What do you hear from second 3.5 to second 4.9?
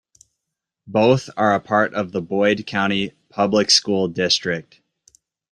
School District.